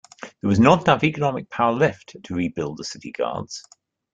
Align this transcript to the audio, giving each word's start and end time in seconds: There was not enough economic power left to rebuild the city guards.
There 0.21 0.47
was 0.47 0.59
not 0.59 0.81
enough 0.87 1.03
economic 1.03 1.47
power 1.51 1.73
left 1.73 2.15
to 2.23 2.33
rebuild 2.33 2.77
the 2.77 2.83
city 2.83 3.11
guards. 3.11 3.63